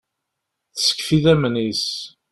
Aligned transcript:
Teskef 0.75 1.07
idammen-is. 1.17 1.85